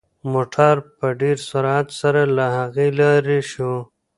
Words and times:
موټر 0.33 0.75
په 0.97 1.07
ډېر 1.21 1.37
سرعت 1.49 1.87
سره 2.01 2.21
له 2.37 2.45
هغه 2.57 2.85
لرې 2.99 3.39
شو. 3.51 3.73